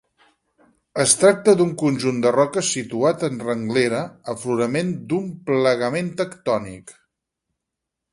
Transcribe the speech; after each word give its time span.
Es 1.01 1.11
tracta 1.23 1.53
d'un 1.57 1.73
conjunt 1.81 2.21
de 2.23 2.31
roques 2.35 2.71
situat 2.77 3.25
en 3.27 3.37
renglera, 3.49 3.99
aflorament 4.35 4.89
d'un 5.13 5.29
plegament 5.51 6.11
tectònic. 6.23 6.95